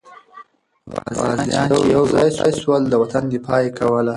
[1.17, 4.09] غازیان چې یو ځای سول، د وطن دفاع یې کوله.